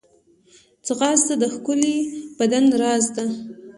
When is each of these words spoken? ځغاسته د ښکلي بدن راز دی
ځغاسته 0.85 1.33
د 1.41 1.43
ښکلي 1.53 1.95
بدن 2.37 2.65
راز 2.81 3.05
دی 3.15 3.27